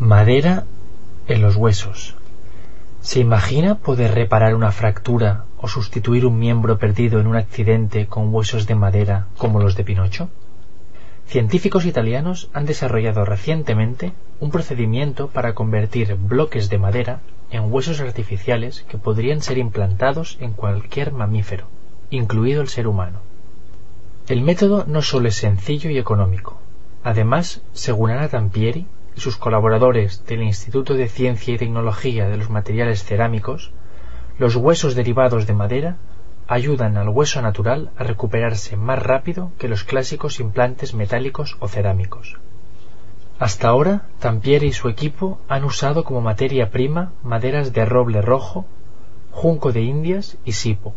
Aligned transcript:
Madera 0.00 0.64
en 1.26 1.42
los 1.42 1.56
huesos. 1.56 2.14
¿Se 3.00 3.18
imagina 3.18 3.74
poder 3.74 4.14
reparar 4.14 4.54
una 4.54 4.70
fractura 4.70 5.44
o 5.56 5.66
sustituir 5.66 6.24
un 6.24 6.38
miembro 6.38 6.78
perdido 6.78 7.18
en 7.18 7.26
un 7.26 7.34
accidente 7.34 8.06
con 8.06 8.32
huesos 8.32 8.68
de 8.68 8.76
madera 8.76 9.26
como 9.38 9.58
los 9.58 9.74
de 9.74 9.82
Pinocho? 9.82 10.30
Científicos 11.26 11.84
italianos 11.84 12.48
han 12.52 12.64
desarrollado 12.64 13.24
recientemente 13.24 14.12
un 14.38 14.52
procedimiento 14.52 15.26
para 15.26 15.54
convertir 15.54 16.14
bloques 16.14 16.70
de 16.70 16.78
madera 16.78 17.18
en 17.50 17.72
huesos 17.72 17.98
artificiales 17.98 18.84
que 18.88 18.98
podrían 18.98 19.42
ser 19.42 19.58
implantados 19.58 20.38
en 20.40 20.52
cualquier 20.52 21.10
mamífero, 21.10 21.66
incluido 22.10 22.62
el 22.62 22.68
ser 22.68 22.86
humano. 22.86 23.18
El 24.28 24.42
método 24.42 24.84
no 24.86 25.02
solo 25.02 25.26
es 25.26 25.34
sencillo 25.34 25.90
y 25.90 25.98
económico, 25.98 26.56
además, 27.02 27.62
según 27.72 28.10
Ana 28.12 28.28
Tampieri, 28.28 28.86
sus 29.16 29.36
colaboradores 29.36 30.24
del 30.26 30.42
Instituto 30.42 30.94
de 30.94 31.08
Ciencia 31.08 31.54
y 31.54 31.58
Tecnología 31.58 32.28
de 32.28 32.36
los 32.36 32.50
Materiales 32.50 33.04
Cerámicos, 33.04 33.72
los 34.38 34.56
huesos 34.56 34.94
derivados 34.94 35.46
de 35.46 35.54
madera 35.54 35.96
ayudan 36.46 36.96
al 36.96 37.08
hueso 37.08 37.42
natural 37.42 37.90
a 37.96 38.04
recuperarse 38.04 38.76
más 38.76 39.02
rápido 39.02 39.52
que 39.58 39.68
los 39.68 39.84
clásicos 39.84 40.40
implantes 40.40 40.94
metálicos 40.94 41.56
o 41.60 41.68
cerámicos. 41.68 42.36
Hasta 43.38 43.68
ahora, 43.68 44.02
Tampieri 44.18 44.68
y 44.68 44.72
su 44.72 44.88
equipo 44.88 45.38
han 45.48 45.64
usado 45.64 46.04
como 46.04 46.20
materia 46.20 46.70
prima 46.70 47.12
maderas 47.22 47.72
de 47.72 47.84
roble 47.84 48.22
rojo, 48.22 48.66
junco 49.30 49.72
de 49.72 49.82
indias 49.82 50.38
y 50.44 50.52
sipo. 50.52 50.94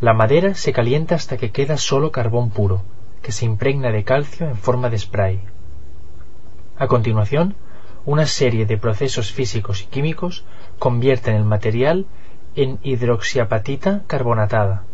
La 0.00 0.14
madera 0.14 0.54
se 0.54 0.72
calienta 0.72 1.14
hasta 1.14 1.36
que 1.36 1.52
queda 1.52 1.76
solo 1.76 2.10
carbón 2.10 2.50
puro, 2.50 2.82
que 3.22 3.32
se 3.32 3.44
impregna 3.44 3.92
de 3.92 4.02
calcio 4.02 4.48
en 4.48 4.56
forma 4.56 4.88
de 4.88 4.98
spray. 4.98 5.40
A 6.80 6.86
continuación, 6.86 7.56
una 8.06 8.26
serie 8.26 8.64
de 8.64 8.78
procesos 8.78 9.32
físicos 9.32 9.82
y 9.82 9.84
químicos 9.84 10.44
convierten 10.78 11.34
el 11.34 11.44
material 11.44 12.06
en 12.56 12.78
hidroxiapatita 12.82 14.04
carbonatada, 14.06 14.84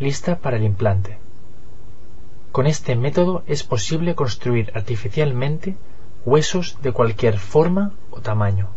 lista 0.00 0.40
para 0.40 0.56
el 0.56 0.64
implante. 0.64 1.20
Con 2.50 2.66
este 2.66 2.96
método 2.96 3.44
es 3.46 3.62
posible 3.62 4.16
construir 4.16 4.72
artificialmente 4.74 5.76
huesos 6.24 6.78
de 6.82 6.90
cualquier 6.90 7.38
forma 7.38 7.92
o 8.10 8.20
tamaño. 8.20 8.75